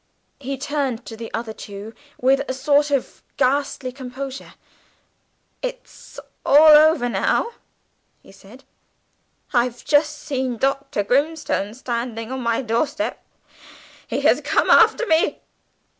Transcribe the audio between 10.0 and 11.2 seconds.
seen Dr.